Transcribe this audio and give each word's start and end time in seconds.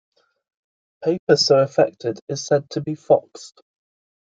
Paper 1.03 1.35
so 1.37 1.59
affected 1.59 2.19
is 2.27 2.43
said 2.43 2.67
to 2.71 2.81
be 2.81 2.95
"foxed". 2.95 3.61